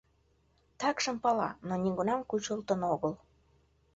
[0.79, 3.13] Такшым пала, но нигунам кучылтын огыл.